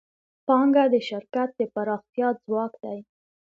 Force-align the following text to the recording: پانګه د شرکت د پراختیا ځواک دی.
پانګه 0.45 0.85
د 0.93 0.95
شرکت 1.09 1.49
د 1.59 1.61
پراختیا 1.73 2.27
ځواک 2.43 2.73
دی. 2.83 2.99